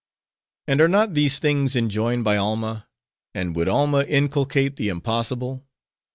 "And 0.65 0.81
are 0.81 0.87
not 0.87 1.13
these 1.13 1.37
things 1.37 1.75
enjoined 1.75 2.23
by 2.23 2.35
Alma? 2.35 2.87
And 3.35 3.55
would 3.55 3.67
Alma 3.67 4.01
inculcate 4.05 4.75
the 4.77 4.89
impossible? 4.89 5.63